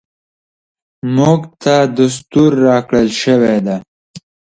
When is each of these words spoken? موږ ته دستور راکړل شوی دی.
موږ 1.15 1.41
ته 1.61 1.75
دستور 1.97 2.51
راکړل 2.67 3.07
شوی 3.21 3.57
دی. 3.65 3.77